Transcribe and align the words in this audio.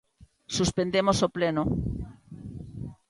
Suspendemos 0.55 1.17
o 1.27 1.29
pleno. 1.35 1.63